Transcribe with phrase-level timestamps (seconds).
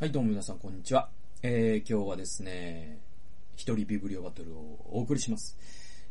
[0.00, 1.10] はい、どうも皆さん、こんにちは。
[1.42, 3.00] えー、今日はですね、
[3.54, 5.58] 一人ビブリオバトルをお送りします。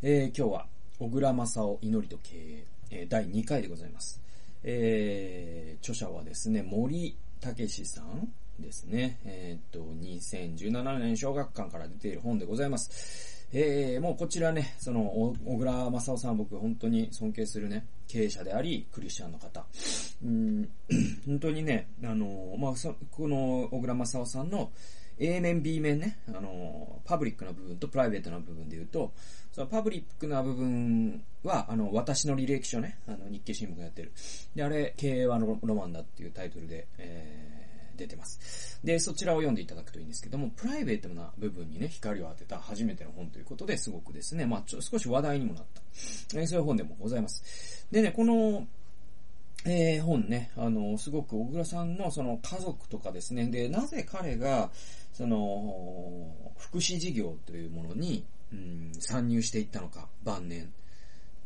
[0.03, 0.67] えー、今日は、
[0.99, 4.21] 小倉正夫祈りと経営、第2回でございます。
[4.63, 9.17] えー、著者はですね、森武史さんですね。
[9.25, 13.38] えー、っと、2017年小学館から出ている本でございます。
[13.51, 19.65] えー、もうこちらね、その、小倉正夫さん僕本当に尊敬するね、経営者であり、クリスチャンの方。
[20.23, 20.69] うん、
[21.25, 24.71] 本当にね、あの、まあ、そ、この小倉正夫さんの
[25.17, 29.13] A 面 B 面ね、あの、パブリックな部分とプライベートな部分で言うと、
[29.51, 34.11] そのパブリックな部分は、あの、私の履歴書ね、あの、日経新聞がやってる。
[34.55, 37.68] で、あれ、経営はロロマンだっていうタイトルで、えー
[37.99, 38.79] 出てます。
[38.83, 45.81] で、そちらを読んでいただくといいんですけども、プライベートな部分にね、光を当てた初めての本ということですごくですね、まあちょ少し話題にもなった、
[46.39, 47.85] えーそういう本でもございます。
[47.91, 48.67] でね、この、
[49.65, 54.71] えー本ね、あの、すごく小倉さんのその家族とかですね、で、なぜ彼が、
[55.13, 60.71] その、福祉事業というものに、うん、参入していったのか、晩年。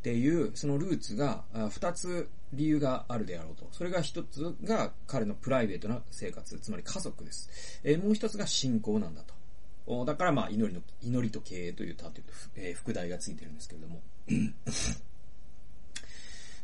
[0.04, 3.70] っていう、そのルーツが、二つ理由があるであろうと。
[3.72, 7.80] それが一つが彼のプライベートな生活、つまり家族です。
[7.86, 9.24] えーもう一つが信仰なんだ
[9.88, 10.04] と。
[10.04, 12.24] だからまあ、祈りの、祈りと経営というタイトル、
[12.58, 14.02] え副題がついてるんですけれども。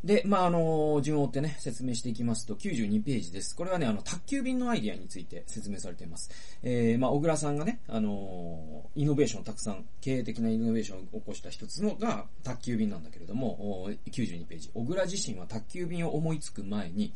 [0.03, 3.53] で、まあ、あの、順を追ってね、説明していきますと、92ページです。
[3.55, 6.31] これはね、あの、宅急便のアイディアについて説明されています。
[6.63, 14.69] えー、まあ、小倉さんがね、あの、イノベーションたくさん、経営的なイノベーションを起こした一つのが、宅急便なんだけれども、92ページ。
[14.73, 17.11] 小倉自身は宅急便を思いつく前に、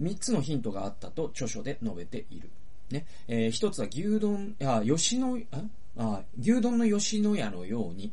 [0.00, 2.50] 3つのヒントがあったと著書で述べている。
[2.90, 3.06] ね。
[3.26, 5.62] えー、一つは牛丼、あ、吉野、あ
[5.96, 8.12] あ、牛丼の吉野家のように、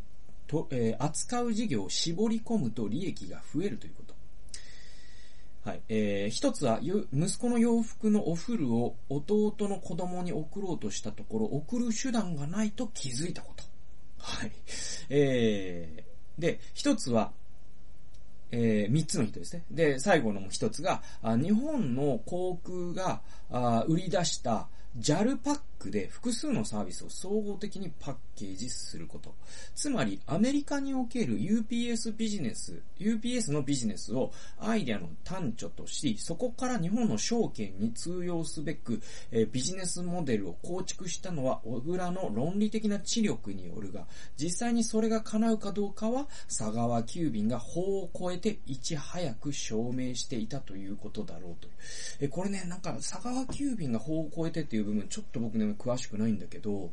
[0.54, 4.14] と、えー扱う事業を絞り込むと利益が増えるということ。
[5.70, 5.82] はい。
[5.90, 13.64] えー、一つは、息子の洋服のお古を弟の子供に送ろうとしたところ、送る手段がないと気づいたこと。
[14.20, 14.52] はい。
[15.10, 17.32] えー、で、一つは、
[18.52, 19.64] えー、三つの人ですね。
[19.72, 23.22] で、最後の一つが、日本の航空が
[23.88, 24.68] 売り出した
[25.00, 29.36] JAL パックで複数のサービスを総合的にパッケージすること。
[29.76, 39.02] つまり、アメリカにおける UPS ビジネス、UPS のビジネスをアイデアの端緒とし、そこから日本の証券に通用すべく、
[39.32, 44.08] えービジネスモデルを構築したのは、小倉の論理的な知力によるが、
[44.38, 51.74] 実際にそれが叶うかどうかは、佐川急便が法を超えていち早く証明していたということだろうという。
[52.22, 56.92] え、これね、なんか、佐川急便が法を超えてっていう部分、ちょっと僕ね、詳しくないんだけど、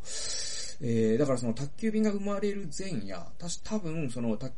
[0.83, 4.51] えー、だからその宅急便が生まれる前夜、たし、多分、その、た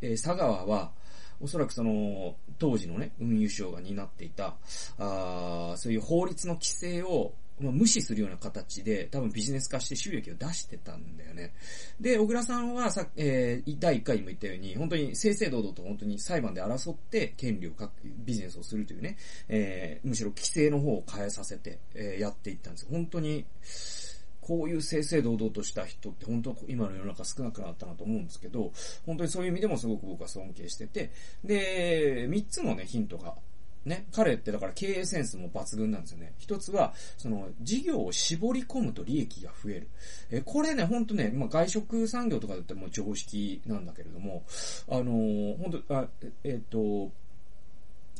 [0.00, 0.92] えー佐川は、
[1.40, 4.56] おそらくその、当時のね、運輸省が担っていた、
[4.98, 11.52] あそういう法律の規制を、まあ、無視するような形で、多分ビジネス化して収益を出してたんだよね。
[12.00, 19.16] で、小倉さんはさ、えー、第1回にも言ったように、本当に正々堂々と本当に裁判で争って権利をかビジネスをするというね、
[19.48, 22.88] えー、むしろ規制の方を変えさせて、えーやっていったんですよ。
[22.90, 23.44] 本当に、
[24.40, 28.72] こういう正々堂々とした人って本当今の世の中少なくなったなと思うんですけど、
[29.04, 31.10] 本当にそういう意味でもすごく僕は尊敬してて、
[31.44, 33.34] で、3つのね、ヒントが
[33.84, 36.34] ね、彼ってだから経営センスも抜群なんですよね。
[36.38, 39.88] 一つは、その、事業を絞り込むと利益が増える。
[40.30, 44.44] え、これね、ほんとね、まあ、外食産業とかだったらもう常識なんだけれども、
[44.88, 46.06] あのー、ほんと、あ
[46.44, 47.10] えっ、と、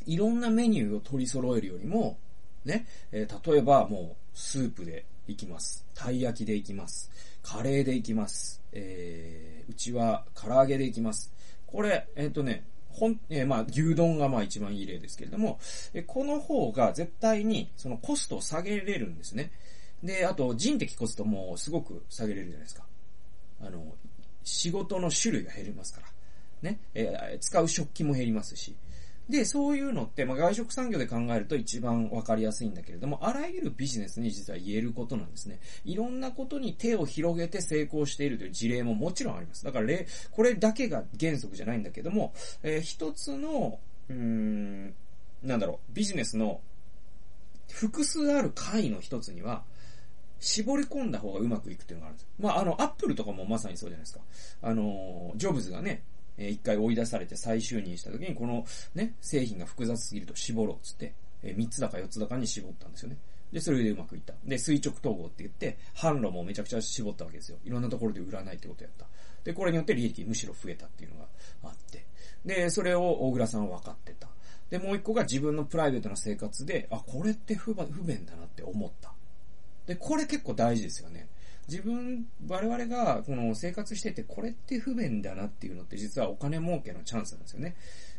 [0.07, 2.19] いろんなメニューを取り揃えるよりも、
[2.65, 5.85] ね、えー例えばもう、スープでいきます。
[5.95, 7.11] たい焼きでいきます。
[7.43, 8.63] カレーでいきます。
[8.73, 11.33] えー、うちは唐揚げでいきます。
[11.67, 12.65] これ、えっ、とね、
[12.99, 15.59] ほん、えーまあ、牛丼がまあ一番いい例ですけれども、
[15.95, 19.53] えこの方が絶対にそのコストを下げれるんですね。
[20.03, 22.85] で、あと人的コストもすごく下げれるじゃないですか。
[23.61, 23.85] あの、
[24.45, 26.01] 仕事の種類が減りますか
[26.63, 26.71] ら。
[26.71, 26.81] ね。
[26.95, 28.75] えー使う食器も減りますし。
[29.29, 35.61] で、そういうのって、まあ、外食産業で考えると一番わかりやすいんだけれども、あらゆるビジネスに実は言えることなんですね。
[35.85, 39.65] いろんなことに手を広げて成功しているという事例ももちろんあります。
[39.65, 42.33] だから例、これだけが原則じゃないんだけども、
[42.63, 44.95] えー一つの、うーん、
[45.43, 46.61] なんだろう、ビジネスの
[47.71, 49.63] 複数ある回の一つには、
[50.41, 52.29] 絞り込んだ方がうまくいくっていうのがあるんです。
[52.39, 54.21] まあ、あの、アップルとかもまさにそうじゃないですか。
[54.63, 56.03] あの、ジョブズがね、
[56.39, 58.65] えー一回追い出されて再就任した時に、この
[58.95, 61.13] ね、製品が複雑すぎると絞ろうっつって、
[61.43, 63.17] えー三つだか四つだかに絞ったんですよね。
[63.53, 64.35] で、それでうまくいった。
[64.45, 67.59] で、垂直統合って言って、販路もめちゃくちゃ絞ったわけですよ。
[67.65, 69.07] いろんなところで売らないってことやった。
[69.45, 71.27] で、これによって利益むしろ増えたっていうのが
[71.65, 72.05] あって。
[72.45, 74.29] で、それを大倉さんは分かってた。
[74.71, 79.13] で、もう一個が自分のプライベートな生活で、あ、これって不不便だなって思った。
[79.87, 81.29] で、これ結構大事ですよね。
[81.69, 87.77] 自分、我々がこの生活してて、これって不便だなっていうのって実はお金儲けのチャンスなんですよね。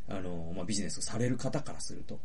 [0.10, 2.20] あの、まあ、ビジネスをされる方からすると。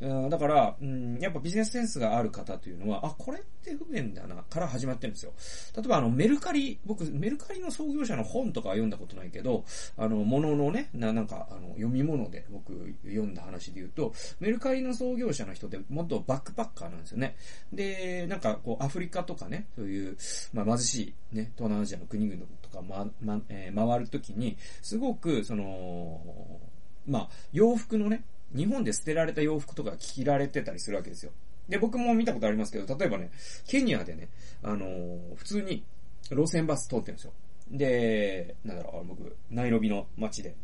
[0.00, 5.32] うん、だから、うん、やっぱビジネスセンスがある方というのは、あ、これって不便だな、から始まってるんですよ。
[5.76, 9.64] 例えば、あの、メルカリ、僕、メルカリの創業者の本とかは読んだことないけど、
[9.96, 17.36] あの、もののね、な、なんか、あの、読み物で僕読んだ話で言うと、メルカリの創業者の人ってもっとバックパッカーなんですよね。
[17.72, 20.16] で、なんか、こう、アフリカとかね、そういう、
[20.52, 26.60] まあ、貧しい、ね、東南アジアの国々とか、ま、ま、えー、回るときに、すごく、その、
[27.06, 31.32] まあ、洋服のね、日本で捨てられた洋服とか着られてたりするわけですよ。
[31.68, 33.30] で、僕も見たことありますけど、例えばね、
[33.66, 34.28] ケニアでね、
[34.62, 35.84] あのー、普通に
[36.30, 37.32] 路線バス通ってるんですよ。
[37.70, 40.54] で、なんだろう、僕、ナイロビの街で、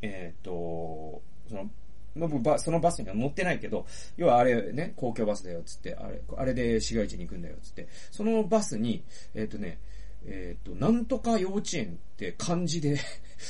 [0.00, 1.70] えー、っと、その、
[2.16, 3.86] 僕バ、そのバスには乗ってないけど、
[4.16, 9.02] 要はあれね、公共バスだよ、つって、あれ、あれで市街地に行くんだよ、つって、そのバスに、
[9.34, 9.78] えー、っとね、
[10.26, 12.98] えっ、と、なんとか幼稚園って漢字で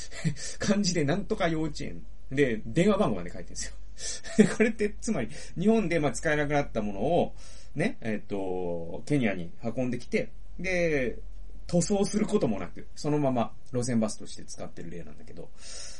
[0.59, 3.73] 漢字でなんとか幼稚園で、電話番号まで書いてるんですよ。
[4.37, 7.35] でこれって、つまり、日本でまあ使えなくなったものを、
[7.75, 10.29] ね、えっ、と、ケニアに運んできて、
[10.59, 11.17] で、
[11.67, 15.49] 塗装することもなく、そのまま路線バスとして使ってる例なんだけど。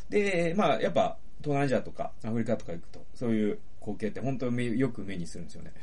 [0.10, 5.74] で、まあ、やっぱ、東南アジアとかアフリカとか行くと、そういう光景って本当によく目にするんですよね。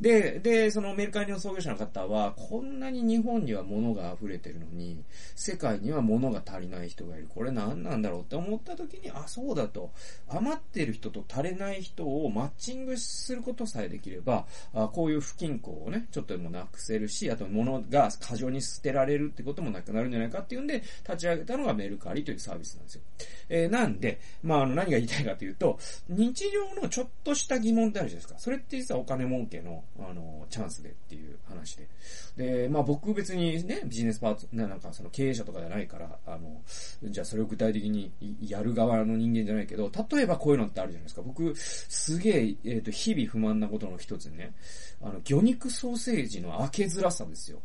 [0.00, 5.04] で、で、そのメルカリの創業者の方は、こんなに日本には物が溢れてるのに、
[5.34, 7.28] 世界には物が足りない人がいる。
[7.28, 9.92] これ何なんだろうって思った時に、あ、そうだと。
[10.28, 23.02] 余ってる人と足りない人をマッチングすることさえできれば、あこういう不均衡をね、ちょっとでもなくせるし、あと物が過剰に捨てられるってこともなくなるんじゃないかっていうんで、立ち上げたのがメルカリというサービスなんですよ。
[23.48, 25.78] えー、なんで、まあ、あの、何が言いたいかというと、
[26.08, 28.38] 日常のちょっとした疑問ってあるじゃないですか。
[28.38, 31.88] それって実はお金儲けの、あの、チャンスでっていう話で。
[32.36, 36.62] で、まあ僕別にね、ビジネスパート、なんかその経営者とかじゃないから、あの、
[37.02, 41.22] じゃあそれを具体的にやる側の人間じゃないけど、例えばこういうのってあるじゃないですか。
[41.22, 44.54] 僕、すげえ、えっ、ー、と、日々不満なことの一つね、
[45.02, 47.60] あの、魚肉ソーセージの開けづらさですよ。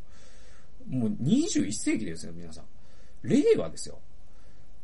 [0.87, 2.65] もう21世紀ですよ、皆さん。
[3.23, 3.99] 令和ですよ。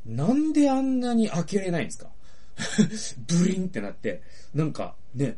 [0.06, 2.10] なんであんなに開けれないんですか？
[3.28, 4.22] ブリンってなって、
[4.54, 5.38] なんかね、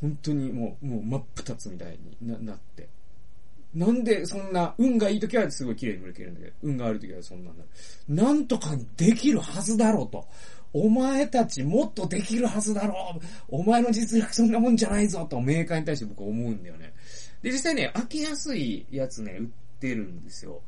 [0.00, 2.88] 本当にもう、もう真っ二つみたいにななって。
[3.74, 7.64] なんでそんな、運がいい時はすごい綺麗に売れ切るんだけど、運が悪い時はそんなんだ。
[8.08, 10.26] なんとかできるはずだろうと。
[10.72, 16.92] お前たちもっとできるはずだろうお前の実力そんなもんじゃないぞとメーカーに対して僕は思うんだよね。
[17.42, 19.48] で、実際ね、開けやすいやつね、売っ
[19.84, 20.62] てるんですよ。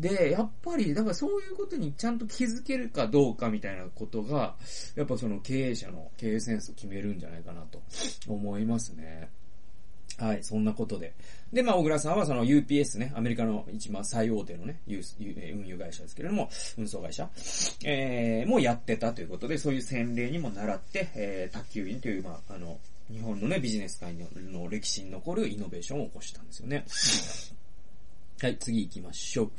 [0.00, 4.56] で、やっぱり、だからそういうことにちゃんと気づけるかどうかみたいなことが、
[4.96, 7.80] やっぱその経営者の経営センスを決めるんじゃないかなと
[8.26, 9.30] 思いますね。
[10.18, 11.14] はい、そんなことで。
[11.52, 17.30] で、まあ、小倉さんはその UPS ね、アメリカの一番最大手のね、運輸会社ですけれども、運送会社、
[17.84, 22.78] えー、もやってたということで、そういう洗礼にも習って、えー、卓球員という、まあ、あの、
[23.10, 26.84] 日本のね、ビジネス界の歴史に残るイノベーションを起こしたんですよね。
[28.40, 29.50] はい、次行きましょう。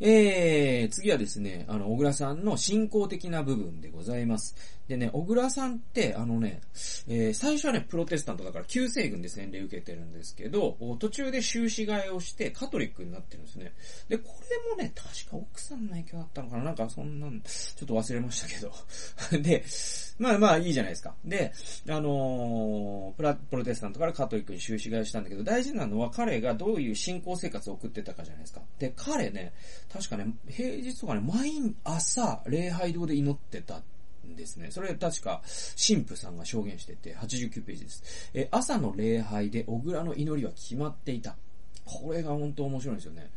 [0.00, 4.54] えー、次はですね、あの、小倉さんの信仰的な部分でございます。
[4.88, 6.60] でね、小倉さんって、あのね、
[7.08, 13.72] えー、最初はね、プロテスタントだから旧西軍で洗礼受けてるんですけど、途中で修士替えをしてカトリックになってるんですね。
[14.08, 16.64] で、これもね、確か奥さんの影響だったのかな？
[16.64, 18.72] なんかそんなん、ちょっと忘れましたけど。
[19.42, 19.64] で、
[20.18, 21.14] まあまあいいじゃないですか。
[21.24, 21.52] で、
[21.88, 28.60] あのー、プラ、プロテスタントからカトリックに修士替えしたんだけど、大事なのは彼がどういう信仰生活を送ってたかじゃないですか。
[28.78, 29.54] で、彼ね、
[29.90, 33.82] 確かね、平日とかね、毎朝、礼拝堂で祈ってたん
[34.36, 34.70] ですね。
[34.70, 35.42] それ確か、
[35.76, 38.30] 神父さんが証言してて、89ページです。
[38.34, 41.36] え、朝の礼拝で小倉の祈りは決まっていた。
[41.84, 43.30] これが本当面白いんですよね。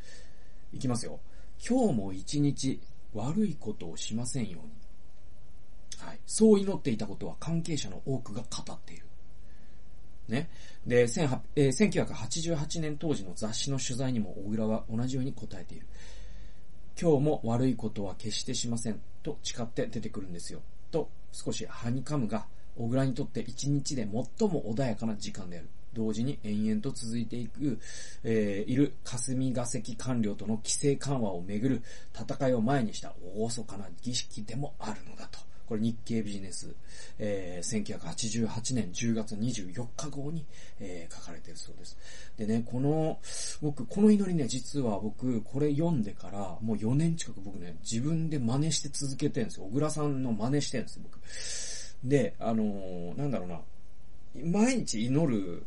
[0.74, 1.20] いきますよ。
[1.68, 2.80] 今日も一日
[3.14, 4.72] 悪いことをしませんように。
[6.00, 6.20] はい。
[6.26, 9.06] そう祈っていたことは関係者の多くが語っている。
[10.28, 10.50] ね。
[10.86, 15.88] で、えー、1988年当時の雑誌の取材にも小倉は同じように答えている。
[17.00, 19.00] 今日も悪いことは決してしません。
[19.24, 20.62] と誓って出てくるんですよ。
[20.92, 22.46] と、少しはにかむが、
[22.78, 25.70] 小倉にとって一日で最も穏やかな時間である。
[25.94, 27.80] 同時に延々と続いていく、
[28.24, 31.82] えー、いる霞が関官僚との規制緩和をめぐる
[32.14, 35.40] 戦いを前にした厳かな儀式でもあるのだと。
[35.68, 36.74] これ日経ビジネス、
[37.20, 40.46] えー、1988年10月24日号に、
[40.80, 41.98] えー、書かれてるそうです。
[42.38, 43.20] でね、この、
[43.62, 49.66] 僕、この祈りね、実は僕、これ読んでから、もう4年近く僕ね、自分で真似して続けてるんですよ。
[49.66, 51.20] 小倉さんの真似してるんですよ、僕。
[52.04, 53.62] で、あのー、なんだろうな、
[54.44, 55.64] 毎日祈る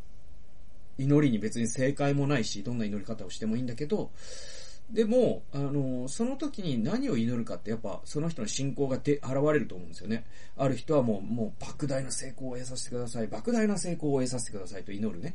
[1.01, 4.11] 祈りに別に正解もないし、どんな祈り方をしてもいいんだけど、
[4.93, 10.25] でも、あの、その時に何を祈るかってやっぱその人の信仰がで現れると思うんですよね。
[10.57, 13.29] ある人はもう、もう莫大な成功を得させてください。
[13.29, 15.35] 莫大な成功を得させてくださいと祈るね。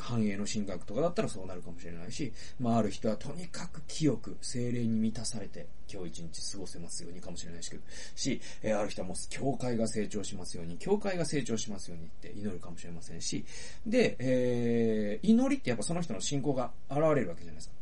[0.00, 7.70] 繁栄の神学とかだったらそうなるかもしれないし、まあある人はとにかく清く精霊に満たされて今日一日過ごせますようにかもしれないし、
[8.16, 13.44] し、えある人はもう教会が成長しますように、教会が成長しますようにって祈るかもしれませんし、
[13.86, 17.73] で、えー、祈りってやっぱその人の信仰が現れるわけじゃないですか。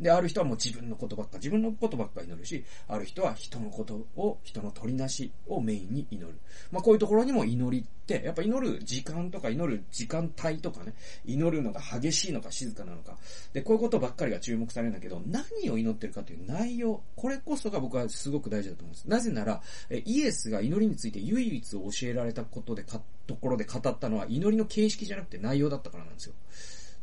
[0.00, 6.38] で、ある人はもう自分のことばっか、自分のことばっか祈るし、ある人は人のことを、人の取りなしをメインに祈る。
[6.72, 13.16] まあこういうところにも祈りって、やっぱ祈る時間とか祈る時間帯とかね、祈るのが激しいのか静かなのか。
[13.52, 19.08] で、こういうことばっかりが注目されるんだけど、何を祈ってるかという内容、これこそが僕はすごく大事だと思います。
[19.08, 19.62] なぜなら、
[20.04, 26.34] イエスが祈りについて唯一教えられたことでか、ところで語ったのは祈りの形式じゃなくて内容だったからなんですよ。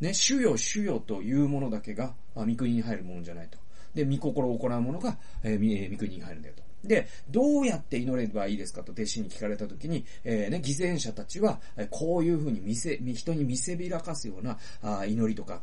[0.01, 3.57] ね、主よ主よというものだけが、あ、御国に入るものじゃないと。
[3.93, 6.63] で、御心を行うものが、えー、御国に入るんだよと。
[6.83, 11.59] で、どうやって祈ればいいですかと弟子に聞かれたときに、えー、ね、偽善者たちは、
[11.91, 15.61] こういうふうに見せ、人に見せびらかすようなあ祈りとか、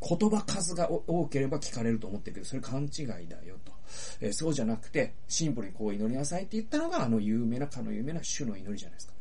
[0.00, 3.72] 言葉数が多ければ聞かれると思ってるけど、それ勘違いだよと。
[4.20, 9.15] えー、そうじゃなくて、シンプルにこう祈りなさいって言ったのが、あの有名な、かの有名な主の祈りじゃないですか。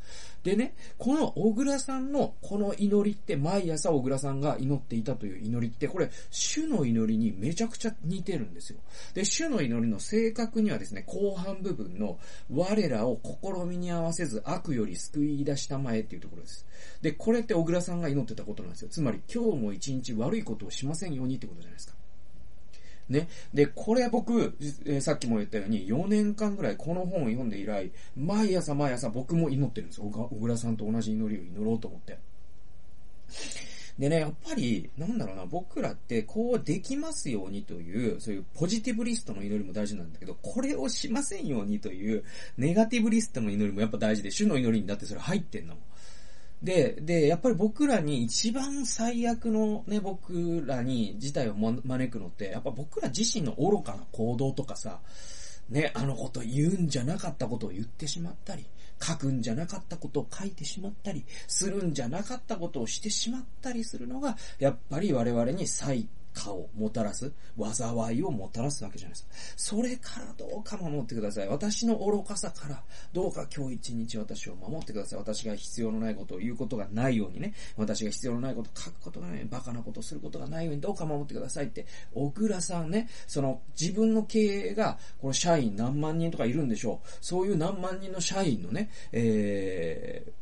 [0.46, 8.78] でね、この小倉さんのこの祈りって毎朝小倉さんが祈っていたという祈りってこれ主の祈りにめちゃくちゃ似てるんですよ。
[9.16, 12.20] で、主の祈りの正確にはですね、後半部分の
[12.54, 16.68] 我らを試みに合わせず悪より救い出したまえっていうところです。
[17.02, 18.90] で、これって小倉さんが祈ってたことなんですよ。
[18.90, 21.96] つまり今日も一日悪いことをしませんようにってことじゃないですか。
[23.10, 23.28] ね。
[23.54, 30.06] で、これ僕、えー、さっきも言ったように、4年間ぐらいこの本を読んで以来、毎朝毎朝僕も祈ってるんですよ。
[30.06, 32.18] 小倉さんと同じ祈りを祈ろうと思って。
[33.98, 42.24] でね、やっぱり、なんだろうな、僕らってこうできますようにという、そういうポジティブリストの祈りも大事なんだけど、これをしませんようにという、
[42.58, 45.78] ネガティブリストの祈りもやっぱ大事で、主の祈りにだってそれ入ってんの。
[46.62, 55.00] で、で、やっぱり僕らに一番最悪のね、僕らに事態を招くのって、やっぱ僕ら自身の愚かな行動とかさ、
[55.70, 58.66] ね、あのこと言うんじゃなかったことを言ってしまったり、
[59.02, 69.30] 書くんじゃなかったことを書いてしまったり、するんじゃなかったことをしてしまったりするのが、やっぱり我々に最果をもたらす、災いをもたらすわけじゃないですか。
[69.56, 71.48] それからどうか守ってください。
[71.48, 75.20] 私の愚かさからどうか今日一日私を守ってください。
[75.20, 87.08] 私が必要のないことを言うことがないようにね、私が必要のないことを書くことがない、バカなことをすることがないようにどうか守ってくださいって、小倉さんね、その自分の経営が、この社員何万人とかいるんでしょう。
[87.22, 90.36] そういう何万人の社員のね、えー、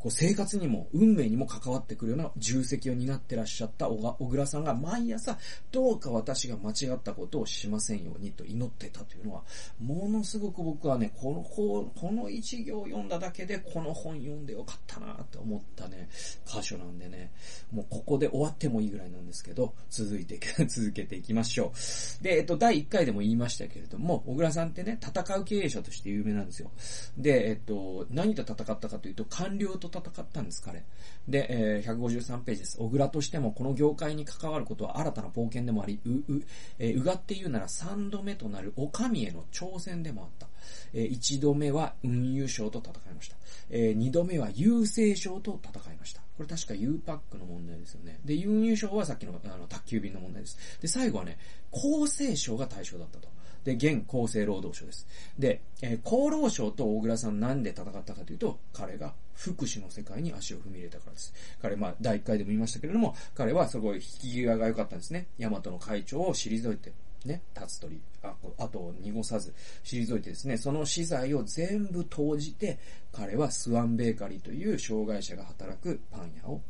[0.00, 5.38] こう生活にも運命にも関わってくるような重責を担ってらっしゃった小倉さんが毎朝さ
[5.70, 9.42] どうか私が間違ったことをしませんようにと祈ってたというのは、
[9.80, 16.08] ものすごく僕はね、このこの一行読んだだけでこの本読んでよかったなって思ったね、
[16.46, 17.30] 箇所なんでね、
[17.72, 21.72] もうここで終わってもいいぐらいなんですけど、続いて、 続けていきましょ
[22.20, 22.24] う。
[22.24, 26.70] で、えっと、第1回でも言いましたけれども、小倉さんってね、戦う経営者として有名なんですよ。
[27.16, 30.84] で、えっと、何と戦ったかというと、官僚と戦ったんです、彼。
[31.28, 32.78] で、えー、153ページです。
[32.78, 36.42] 小倉としてもこの業界に関わることは新たな冒険でもあり、う、う、
[36.78, 40.48] えー、うがって言うなら3度目となるお上への挑戦でもあった。
[40.92, 43.36] えー、1度目は運輸賞と戦いました。
[43.70, 46.20] えー、2度目は郵政賞と戦いました。
[46.36, 48.18] これ確か U パックの問題ですよね。
[48.24, 50.56] で、運輸賞はさっきのあの宅急便の問題です。
[50.80, 51.38] で、最後はね、
[51.72, 53.28] 厚生省が対象だったと。
[53.64, 55.06] で、現厚生労働省です。
[55.38, 61.32] で、えー、厚労省と大倉さんなんで戦ったかというと、彼が福祉の世界に足を踏み入れたからです。
[61.62, 65.26] 彼、まあ、第1回でも言いましたけれども、彼はすごい引き際が良かったんですね。
[65.38, 66.92] 大和の会長を退いて、
[67.24, 72.78] ね、立つ鳥、あ、後を濁さず、退いてですね、その資材を全部投じて、
[73.12, 76.60] 彼はスワンベーカリーという障害者が働くパン屋を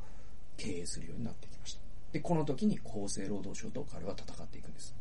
[0.57, 1.81] 経営するようになってきました。
[2.13, 4.95] で、この時に厚生労働省と彼は戦っていくんです。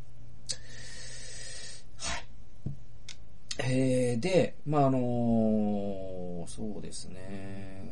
[3.62, 7.92] えー、で、まあ、あのー、そうですね。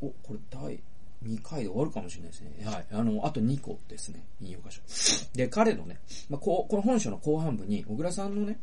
[0.00, 0.80] お、これ第
[1.24, 2.64] 2回で終わるかもしれないですね。
[2.64, 2.86] はい。
[2.92, 4.24] あの、あと2個ですね。
[4.40, 4.80] 引用箇所。
[5.34, 5.98] で、彼のね、
[6.30, 8.60] まあ、こう、この本書の後半部に、小倉さんのね、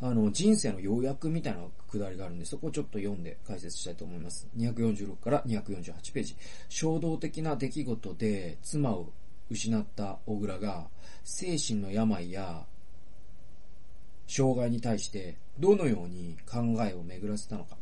[0.00, 4.46] あの、人生の要約みたいなくだりがあるんで、そこをちょっと読んで解説したいと思います。
[4.56, 6.36] 246から248ページ。
[6.68, 9.12] 衝動的な出来事で妻を
[9.50, 10.86] 失った小倉が、
[11.24, 12.64] 精神の病や
[14.26, 17.76] 障害に対してどのように考えを巡らせたのか。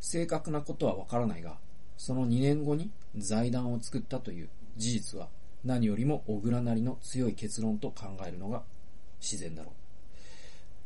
[0.00, 1.58] 正確なことはわからないが、
[1.96, 5.28] その2年後に財団を作ったという事実は
[5.64, 8.62] 何よりも小倉なりの強い結論と考えるのが
[9.20, 9.78] 自然だろう。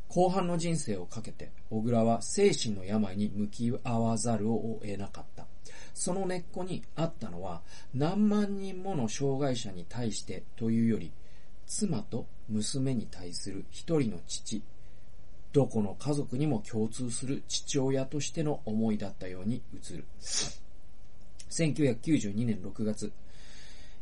[0.09, 5.47] 後半の人生をかけて、小倉は精神の病に向き合わざるを得なかった。
[5.95, 7.63] その根っこにあったのは、
[7.95, 11.13] 何万人もの障害者に対してというより、
[11.67, 14.63] 妻と娘に対する一人の父、
[15.53, 20.05] どこの家族にも共通する父親としての思いだったように映る。
[21.51, 23.13] 1992年6月、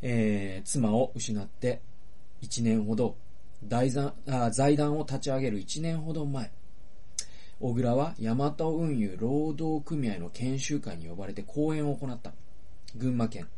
[0.02, 1.81] えー、妻を失って
[2.43, 3.17] 1年ほど
[3.62, 6.50] 財団を立ち上げる1年ほど前、
[7.59, 12.33] 小倉はヤマト運輸労働組合の研修会に呼ばれて講演を行った。
[12.97, 13.49] 群馬県、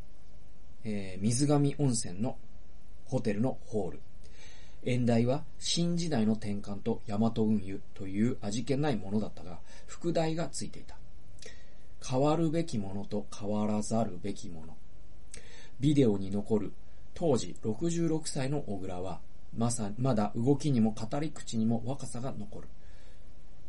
[0.85, 2.37] えー、水上温泉の
[3.13, 4.01] ホテルのホール。
[4.85, 10.97] 演題は新時代の転換とヤマト運輸という味気ないものだったが、副題がついていた。
[12.03, 14.75] 変わるべきものと変わらざるべきもの。
[15.79, 16.73] ビデオに残る
[17.13, 19.21] 当時66歳の小倉は、
[19.55, 22.69] まさ、まだ動きにも語り口にも若さが残る。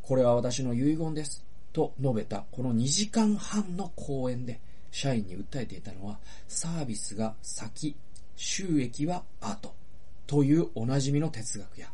[0.03, 1.45] これは私の遺言です。
[1.73, 7.97] と述べたこの2時間半の講演で社員に訴えていたのはサービスが先、
[8.35, 9.73] 収益は後
[10.27, 11.91] というおなじみの哲学や、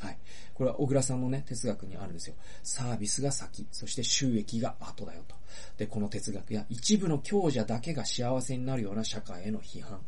[0.00, 0.18] はい。
[0.54, 2.34] これは小倉さんのね、哲学にあるんですよ。
[2.62, 5.34] サービスが先、そして収益が後だよと。
[5.78, 10.00] で、この哲学や一部の強者だけが幸せになるような社会への批判。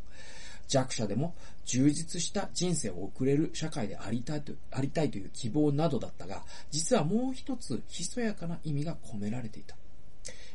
[0.67, 9.75] 弱者でも充実した人生を送れる社会でありたいとありたいという希望などだったが、実はもう一つひそやかな意味が込められていた。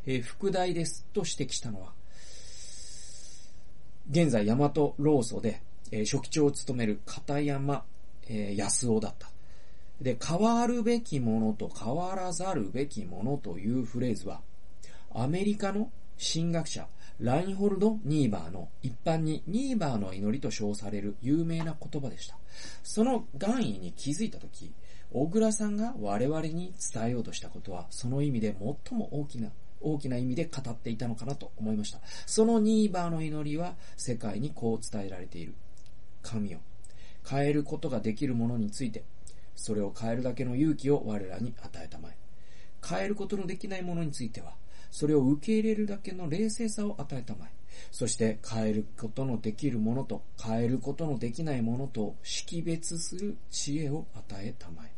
[0.07, 1.93] えー、副題ですと指摘したのは、
[4.11, 5.63] 現在大和労組で、
[5.93, 7.85] えー、書記長を務める片山、
[8.27, 9.31] えー、安夫だった。
[10.01, 14.41] で、変わるべきものと変わらざるべきものというフレーズは、
[15.15, 16.89] アメリカの神学者、
[17.21, 22.37] ラインホルド・ニーバーの一般にニーバーの祈りと称される有名な言葉でした。
[22.83, 24.73] その願意に気づいたとき、
[25.13, 28.57] 小倉さんが我々に伝えようとしたことは、その意味で
[28.89, 32.01] 最も大きな、大きな意味で語っていたのかなと思いました。
[32.27, 35.55] そのニーバーの祈りは世界にこう伝えられている。
[36.23, 36.59] 神を
[37.29, 39.05] 変えることができるものについて、
[39.55, 42.17] それを変えるだけの勇気を我らに与えたまえ。
[42.87, 44.55] 変えることのできないものについては、
[44.91, 47.51] それを受け入れるだけの冷静さを与えたまえ。
[47.91, 54.91] そして変えることのできるものと変えることのできないものと識別する知恵を与えたまえ。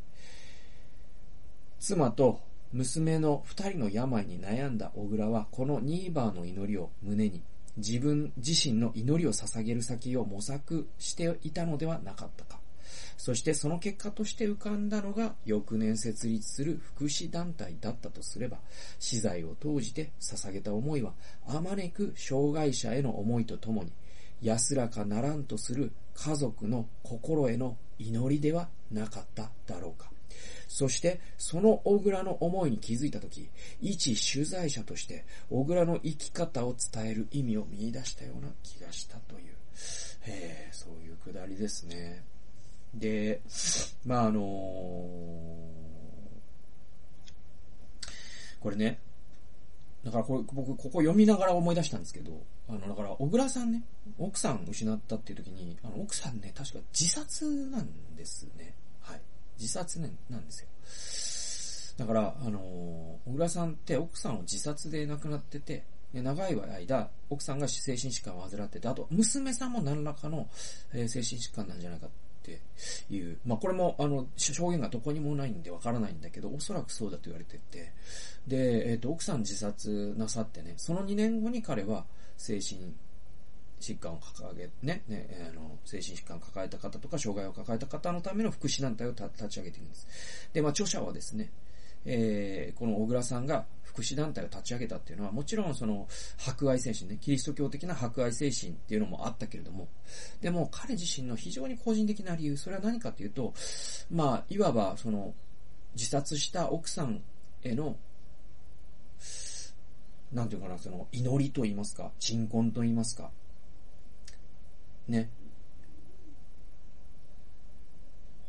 [1.79, 2.41] 妻と
[2.73, 7.43] 娘の二人の病に悩んだ小倉はこのニーバーの祈りを胸に
[7.77, 12.61] 自分自身の祈りを捧げる先を模索していたのではなかったか。
[13.17, 18.59] そしてその結果として浮かんだのが翌年設立する福祉団体だったとすれば、
[18.99, 21.13] 資材を投じて捧げた思いは、
[21.47, 23.93] あまねく障害者への思いとともに、
[24.43, 30.12] 安らかならんとする家族の心への祈りではなかっただろうか。
[30.69, 33.49] そして、その小倉の思いに気づいたとき、
[33.81, 39.55] 一取材者として、小倉の生き方を伝える意味を見出したような気がしたという、
[40.27, 42.25] えー、そういうくだりですね。
[42.95, 43.41] で、
[44.05, 44.43] まあ、あのー、
[48.61, 48.99] これね、
[50.05, 52.33] だからこれ、僕、ここ読みながら思い出したんですけど、
[52.69, 53.83] あの、だから、小倉さんね、
[54.19, 58.75] 奥さん失ったっていう時に、あの、奥さんね、確か自殺なんですね。
[59.63, 60.69] 自殺ね、なんですよ。
[62.05, 70.49] だから、あのー、小倉さんって奥さんを自殺で亡くなってて、長い間、奥さんが精神疾患を患ってて、あと、娘さんも何らかの、
[70.93, 72.11] えー、精神疾患なんじゃないかっ
[72.43, 72.61] て
[73.09, 77.93] いう、まあこれもあの、証言がどこにもないんでわからないんだけど、おそらくそうだと言われてて、
[78.49, 82.05] で、えっ、ー、と、奥さん自殺なさってね、その2年後に彼は
[82.37, 82.93] 精神
[83.83, 90.07] 疾患を抱え、ね、ね、あの、精神疾患を抱えた方とか、障害を抱えた方のための福祉団体を立ち上げているんです。
[90.53, 91.51] で、まあ著者はですね、
[92.05, 99.89] えー、この小倉さんが福祉団体を立ち上げたっていうのは、もちろんその、博愛精神ね、キリスト教的な博愛精神っていうのもあったけれども、
[100.41, 103.53] でも彼自身の非常に個人的な理由、それは何かというと、
[104.11, 105.35] まあ、いわばその、
[105.95, 107.23] 自殺した奥さん
[107.63, 107.97] への、
[110.33, 113.31] なんていうかな、その、祈りと言いますか、鎮魂と言いますか、
[115.09, 115.31] ね。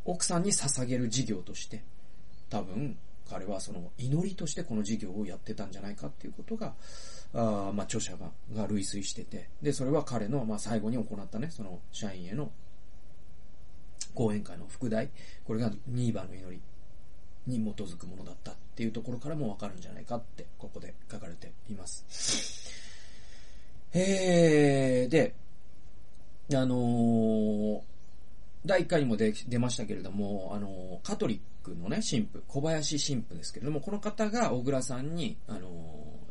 [0.06, 1.84] 奥さんに捧げる事業として、
[2.50, 2.98] 多分、
[3.30, 6.76] 彼はその祈りとしてこの事業をやってたんじゃないかっていうことが、
[7.34, 12.52] あまあ著者がが類推してて、で、それは彼のまあ最後に行ったね、その社員への
[14.14, 15.10] 講演会の副題、
[15.46, 16.62] これがニーバーの祈り
[17.48, 22.06] に基づくものだったっていうところからもわかるんじゃないかって、ここで書かれています。
[23.94, 25.36] えー、で、
[26.52, 27.82] あのー、
[28.66, 35.60] 第1回にも出ましたけれども、あのー、カトリックのね、神父、小林神父ですけれども、この方が小倉さんに、あの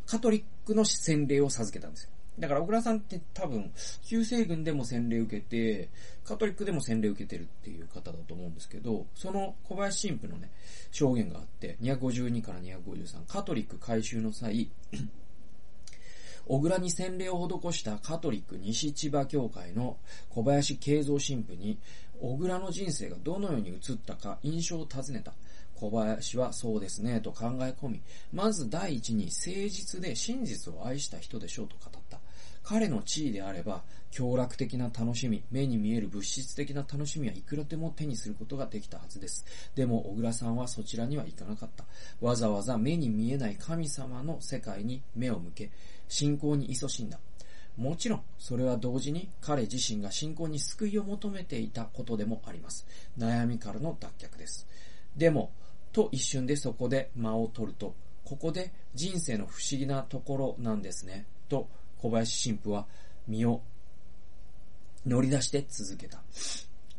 [0.07, 2.11] ー、カトリックの洗礼を授けたんですよ。
[2.39, 3.73] だから小倉さんって多分、
[4.03, 5.91] 旧西軍でも洗礼受けて、
[6.25, 10.51] カトリックでも洗礼受けてるっていう方だと思うんですけど、その小林神父のね、
[10.91, 14.71] 証言があって、252から253、カトリック改修の際、
[16.47, 19.97] 小倉に洗礼を施したカトリック西千葉教会の
[20.31, 21.79] 小林慶三神父に、
[22.21, 25.33] 小倉の人生がどのように映ったか印象を尋ねた。
[25.75, 28.03] 小林はそうですね、と考え込み、
[28.33, 32.21] まず第一に誠実で真実を愛した人でしょうと語った。
[32.63, 39.45] 彼の地位であれば、強楽的な楽しみ、目に見える物質的な楽しみはいくらでも手にすることができたはずです。
[39.75, 41.85] でも、小倉さんはそちらには行かなかった。
[42.21, 45.71] わざわざ目に見えない神様の世界に目を向け、
[46.13, 47.19] 信仰に勤しんだ。
[47.79, 52.87] もちろん、それは同時に彼自身が信仰に救いを求めていたことでもあります。
[53.19, 54.67] 悩みからの脱却です。
[55.17, 55.53] でも、
[55.91, 57.95] と一瞬でそこで間を取ると、
[58.27, 62.87] ここで人生の不思議なところなんですね、と小林神父は
[63.27, 63.63] 身を
[65.07, 66.23] 乗り出して続けた。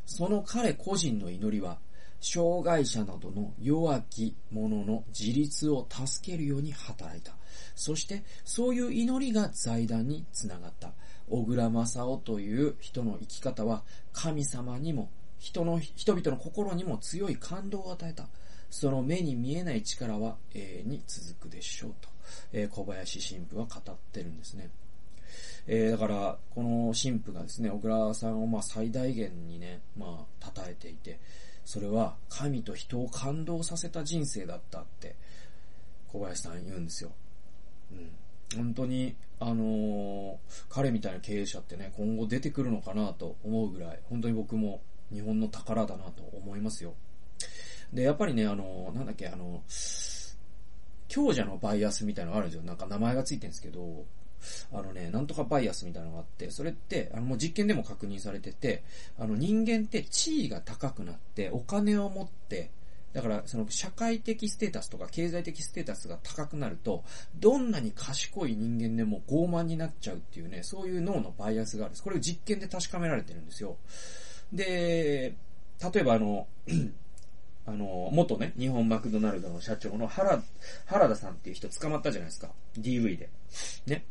[0.08, 1.78] その彼個人の祈りは、
[2.23, 7.33] 障害者などの弱き者の自立を助けるように働いた。
[7.75, 10.93] そして、そういう祈りが財団につながった。
[11.29, 13.83] 小倉正夫という人の生き方は、
[14.13, 18.29] 神様にも、人の、人々の心にも強い感動を与えた。
[18.69, 22.09] その目に見えない力は永遠に続くでしょうと、
[22.53, 24.69] えー、小林神父は語ってるんですね。
[25.67, 31.19] えー、だから、この神父がですね、小倉さんをまあ最大限にね、まあ、称えていて、
[31.65, 35.15] それは神と人を感動させた人生だったって、
[36.12, 37.12] 小林さん言うんですよ。
[37.91, 38.10] うん。
[38.56, 40.38] 本当に、あのー、
[40.69, 46.93] 彼みたいな経営者ってね、今後出てくるのかなと思うぐらい、本当に僕も日本の宝だなと思いますよ。
[47.91, 50.36] で、やっぱりね、あのー、なんだっけ、あのー、
[51.08, 52.63] 強者のバイアスみたいなのがあるんですよ。
[52.63, 54.06] なんか名前がついてるんですけど、
[54.71, 58.84] あのね、なんとかバイアスみたいなのがあって、それって、あの、もう実験でも確認されてて、
[59.19, 62.71] あの、人間って地位が高くなって、お金を持って、
[63.13, 67.03] だから、その、社会的ステータスとか経済的ステータスが高くなると、
[67.36, 72.03] どんなに賢い人間でも傲慢になっちゃうっていうね、そういう脳のバイアスがあるんです。
[72.03, 73.77] これを実験で確かめられてるんですよ。
[74.51, 75.36] で、
[75.93, 76.47] 例えばあの、
[77.65, 80.41] あの、元ね、日本マクドナルドの社長の原、
[80.88, 82.49] 原田さんっていう人捕まったじゃないですか。
[82.77, 83.29] DV で。
[83.86, 84.06] ね。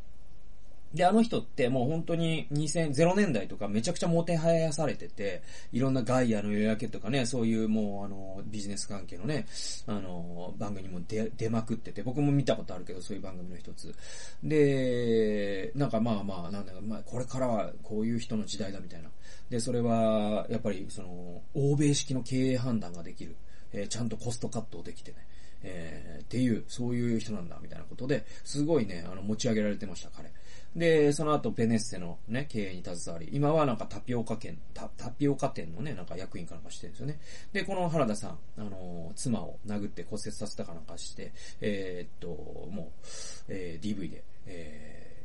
[0.95, 9.47] で、あの人ってもう本当に2000、年代とかめちゃくちゃもてはやされてて、いろんなガイアの予約とかね、そういうもうあの、ビジネス関係のね、
[9.87, 13.95] あの、番組も出、出まくってて、僕も見たことあるけど、そういう番組の一つ。
[14.43, 19.11] で、なんかまあまあ、なんだか、まあこれからはこういう人の時代だみたいな。
[19.51, 23.37] で、それは、やっぱりその、欧米式の経営判断ができる。
[23.73, 25.17] えー、ちゃんとコストカットできてね。
[25.65, 30.32] えー、っていう、そういう人なんだ、みたいなことで、すごいね、あの、持ち上げられてました、彼。
[30.75, 37.21] で、その後、ベネッセのね、経営に携わり、今はなんかタピオカ店、タピオカ店のね、なんか役員かなんかしてるんですよね。
[37.53, 43.07] で、この原田さん、あの、妻を殴って骨折させたかなんかして、えー、っと、もう、
[43.49, 45.17] えー、DV で、え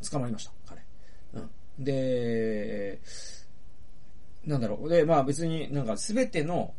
[0.00, 0.82] ー、捕まりました、彼。
[1.34, 1.84] うん。
[1.84, 3.00] で、
[4.46, 4.88] なんだろう。
[4.88, 6.74] で、まあ別になんか全ての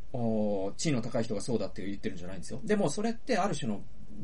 [0.78, 2.60] 地位の高い人がそうだって言ってるんじゃないんですよ。
[2.64, 3.82] でもそれってある種の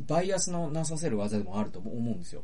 [0.07, 2.43] バイアスのなさせる技でもあると思うんですよ。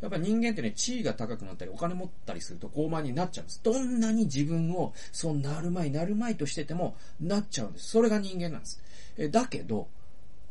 [0.00, 3.60] やっぱ人間ってね、地位が高くなったり、お金持ったりすると傲慢になっちゃうんです。
[3.64, 7.88] どんなに自分を、そうなるまい、なるまいとしてても、なっちゃうんです。
[7.88, 8.80] それが人間なんです。
[9.16, 9.88] えだけど、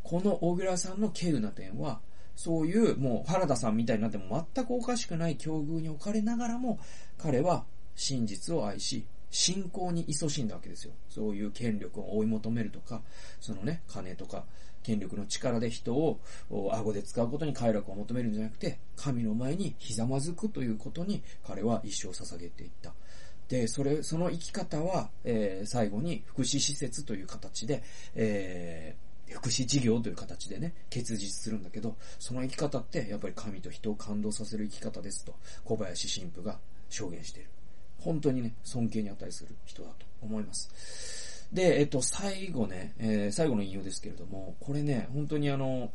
[0.04, 2.02] この小倉さんの稀有な点は、
[2.36, 6.80] そういう、もう原田さんみたいになっても全くおかしくない境遇に置かれながらも、
[7.18, 9.06] 彼は真実を愛し、
[9.38, 10.94] 信仰に勤しんだわけですよ。
[11.10, 13.04] そういう権力を追い求めるとか、
[13.40, 14.46] そのね、金とか、
[14.82, 16.20] 権力の力で人を
[16.74, 22.96] 顎で使うことに快楽を求めるんじゃなくて、神の前にひざまずくということに彼は一生捧げていった。
[23.48, 27.84] で、それ、その生き方は、えー、最後に福祉施設という形で、
[28.16, 36.58] えー、福祉事業という形でね、結実するんだけど、その生き方ってやっぱり神と人を感動させる生き方ですと、小林神父が
[36.90, 37.50] 証言している。
[38.08, 41.46] 本当にね、尊敬に値する人だと思います。
[41.52, 45.92] で、えっと、最後ね、えー、最後の引用ですけれども、これね、本当にあの、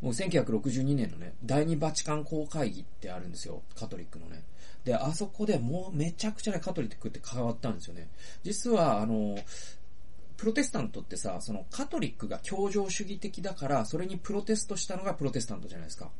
[0.00, 3.60] もう1962年のね、第二バチカン公会議ってあるんですよ。
[3.78, 4.42] カトリックのね。
[4.84, 8.08] で、あそこでもうめちゃくちゃね、カトリックって変わったんですよね。
[8.42, 9.38] 実は、あの、
[10.38, 16.10] プロテスタントってさ、そのカトリックが協情主義的だから、それにプロテストしたのがプロテスタントじゃないですか。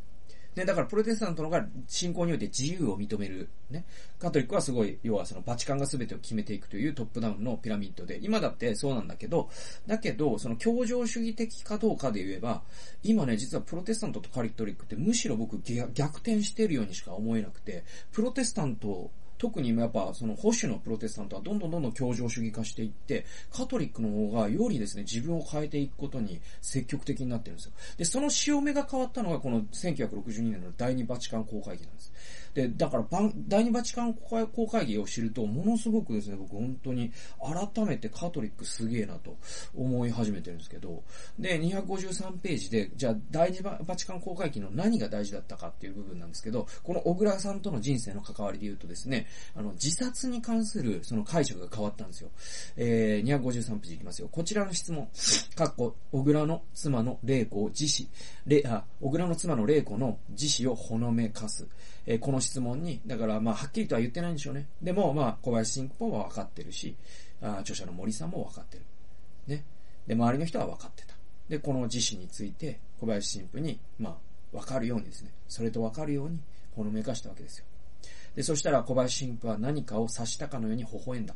[0.56, 3.48] ね、だからプロテスタントの方が信仰において自由を認める。
[3.70, 3.84] ね。
[4.18, 9.48] カトリックはすごい、要はそのバチカンが全てを決めていくというトップダウンのピラミッドで、今だってそうなんだけど、
[9.86, 12.62] だけど、その協情主義的かどうかで言えば、
[13.02, 15.60] 今ね、実はプロテスタントとカリトリックってむしろ僕
[15.94, 19.10] 逆転してるようにしか思えなくて、プロテスタント
[19.40, 27.72] 特にやっぱその保守のプロテスタントはどんどんどんどん協情主義化していって、カトリックの方がよりですね、自分を変えていくことに積極的になってるんですよ。
[27.96, 32.12] で、その潮目が変わったのがこの1962年の第二バチカン公会議なんです。
[32.54, 33.04] で、だから、
[33.48, 37.12] 第二バチカン公会議を知ると、ものすごくですね、僕本当に
[37.74, 39.36] 改めてカトリックすげえなと
[39.74, 41.02] 思い始めてるんですけど、
[41.38, 52.30] で、253ページで、じゃあ第二バチカン公会議の何が大事だったかっていう部分なんですけど、この小倉さんとの人生の関わりで言うとですね、あの、自殺に関するその解釈が変わったんですよ。
[52.76, 54.28] えー、253ページいきますよ。
[54.30, 55.08] こちらの質問、
[55.54, 58.08] かっこ、小倉の妻の霊子を自死、
[58.46, 61.66] れ、あ、小倉の妻の霊子の自死をほのめかす。
[62.06, 64.68] えー、この質問に、だからまあはっきりとは言ってないんでしょうね。
[64.82, 66.96] でもまあ小林新報は分かってるし、
[67.42, 68.84] あ著者の森さんも分かってる。
[69.46, 69.64] ね。
[70.06, 71.14] で、周りの人は分かってた。
[71.48, 76.38] で、この自死について小林神父に、まあ、分かるようにですね、それと分かるように
[76.74, 77.64] ほのめかしたわけですよ。
[78.34, 81.34] で、そしたら小林神父は何かを察したかのように微笑んだ。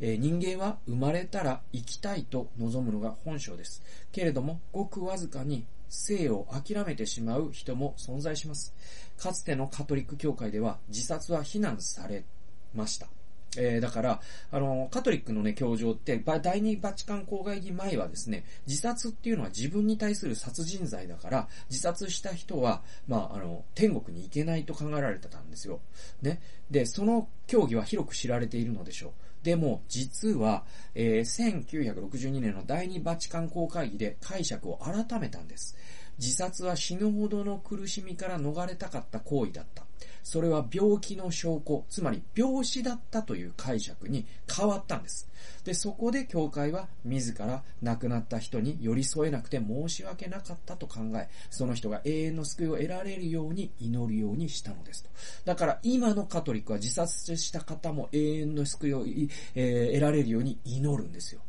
[0.00, 3.82] えー、人間は生まれたら生きたいと望むのが本性です。
[4.12, 8.74] けれども、ごくわずかに生を諦めてしまう人も存在します。
[9.16, 12.24] かつてのカトリック教会では自殺は非難され
[12.74, 13.08] ました。
[13.58, 25.80] えー、だから、あの、カトリックのね、教条って、第二バチカン公会議前はですね、自殺っていうのは自分に対する殺人罪だから、自殺した人は、まあ、あの、天国に行けないと考えられてたんですよ。
[26.22, 26.40] ね。
[26.70, 29.12] で、その教義は広く知られているのでしょう。
[29.44, 30.64] でも、実は、
[30.94, 35.76] えー、1962年の第二バチカン公会議で解釈を改めたんです。
[36.18, 39.85] 自殺は死ぬほどの苦しみから逃れたかった行為だった。
[40.26, 45.28] それは病気の証拠、つまり病死だったという解釈に変わったんです。
[45.62, 55.10] で、そこで教会は自ら亡くなった人に寄り添えなくて申し訳なかったと考え、その人が永遠の救いを得られるように祈るようにしたのですと。
[55.44, 61.40] だから今のカトリックは自殺した方も永遠の救いを、得られるように祈るんですよ。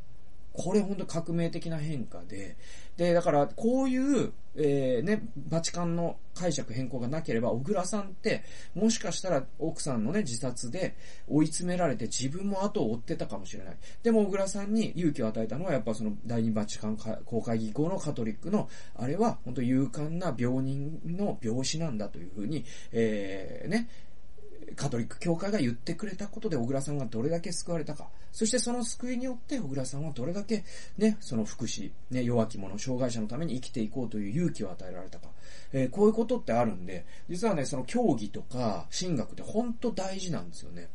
[0.53, 2.57] これ本当革命的な変化で、
[2.97, 10.95] で、だからこういう、えー、ね、バチカンの解釈変更がなければ、小倉さんって、もしかしたら奥さんのね、自殺で
[11.27, 13.77] 追い詰められて自分も後を追ってたかもしれない。
[14.01, 23.87] でも小倉さんに勇気を与えたのは、やっぱその第二バチカン公会議後のカトリックの、あれは本当勇敢な病人の病死なんだというふうに、えー、ね、
[24.75, 28.09] カトリック教会が言ってくれたことで小倉さんがどれだけ救われたか。
[28.31, 30.63] そしてその救いによって小倉さんはどれだけ
[30.97, 35.29] ね、その福祉、ね、弱き者、障害者のために生きていこうという勇気を与えられたか。
[35.73, 40.89] えー、こういうことってあるんで、実はね、その教義とか神学って本当大事なんですよね。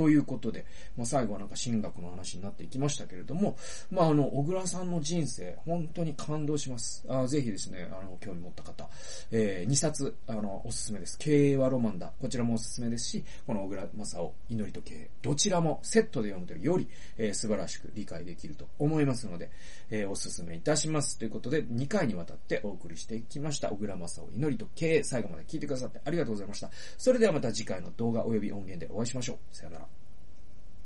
[0.00, 0.64] ということで、
[0.96, 3.58] まあ、最後はなんか神学の話になっていきましたけれども、
[3.90, 7.04] まあ、あの、小倉さんの人生、本当に感動します。
[7.06, 8.88] あぜひですね、あの、興味持った方、
[9.30, 11.18] えー、2冊、あの、おすすめです。
[11.18, 12.14] 経営はロマンだ。
[12.18, 19.50] こちらもおすすめですし、この小倉正夫、祈りと経営、どちらもセットで読むとより、えー、素晴らしく理解できると思いますので、
[19.90, 21.18] えー、おすすめいたします。
[21.18, 23.68] ということで、2回にわたってお送りしていきました。
[23.68, 26.70] 小倉正夫、祈りと経営、最後まで聞いてくださってありがとうございました。
[26.96, 29.38] それではまた次回の動画及び音源でお会いしましょう。
[29.52, 29.89] さよなら。